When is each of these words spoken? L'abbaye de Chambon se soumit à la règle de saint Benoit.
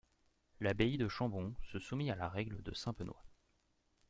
L'abbaye 0.61 0.97
de 0.97 1.07
Chambon 1.07 1.53
se 1.61 1.77
soumit 1.77 2.09
à 2.09 2.15
la 2.15 2.27
règle 2.27 2.63
de 2.63 2.73
saint 2.73 2.93
Benoit. 2.93 3.23